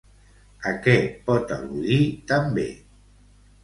A 0.69 0.71
què 0.87 0.95
pot 1.29 1.55
al·ludir 1.59 2.01
també? 2.35 2.69